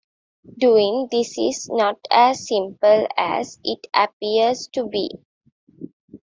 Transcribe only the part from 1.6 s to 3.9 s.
not as simple as it